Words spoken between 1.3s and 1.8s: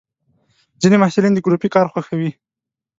د ګروپي